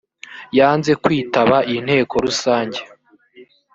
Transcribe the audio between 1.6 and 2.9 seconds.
inteko rusange